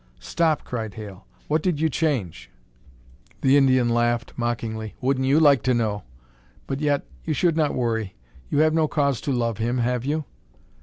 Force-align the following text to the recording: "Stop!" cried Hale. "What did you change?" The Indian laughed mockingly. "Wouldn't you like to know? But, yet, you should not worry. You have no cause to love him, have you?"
"Stop!" 0.19 0.63
cried 0.63 0.95
Hale. 0.95 1.27
"What 1.47 1.61
did 1.61 1.79
you 1.79 1.87
change?" 1.87 2.49
The 3.41 3.55
Indian 3.55 3.87
laughed 3.87 4.33
mockingly. 4.35 4.95
"Wouldn't 4.99 5.27
you 5.27 5.39
like 5.39 5.61
to 5.61 5.75
know? 5.75 6.01
But, 6.65 6.79
yet, 6.81 7.05
you 7.23 7.35
should 7.35 7.55
not 7.55 7.75
worry. 7.75 8.15
You 8.49 8.61
have 8.61 8.73
no 8.73 8.87
cause 8.87 9.21
to 9.21 9.31
love 9.31 9.59
him, 9.59 9.77
have 9.77 10.03
you?" 10.03 10.25